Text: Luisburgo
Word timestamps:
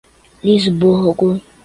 Luisburgo 0.43 1.39